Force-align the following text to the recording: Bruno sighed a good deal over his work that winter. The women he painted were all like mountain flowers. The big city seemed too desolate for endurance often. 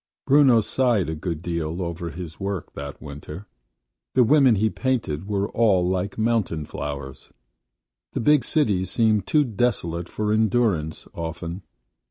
Bruno 0.25 0.61
sighed 0.61 1.09
a 1.09 1.15
good 1.15 1.43
deal 1.43 1.79
over 1.83 2.09
his 2.09 2.39
work 2.39 2.73
that 2.73 2.99
winter. 2.99 3.45
The 4.15 4.23
women 4.23 4.55
he 4.55 4.67
painted 4.71 5.27
were 5.27 5.47
all 5.49 5.87
like 5.87 6.17
mountain 6.17 6.65
flowers. 6.65 7.31
The 8.13 8.19
big 8.21 8.43
city 8.43 8.83
seemed 8.85 9.27
too 9.27 9.43
desolate 9.43 10.09
for 10.09 10.33
endurance 10.33 11.07
often. 11.13 11.61